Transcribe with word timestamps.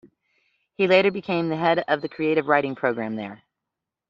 He 0.77 0.87
later 0.87 1.11
became 1.11 1.47
the 1.49 1.57
head 1.57 1.83
of 1.87 2.01
the 2.01 2.09
creative 2.09 2.47
writing 2.47 2.73
program 2.73 3.15
there. 3.17 3.43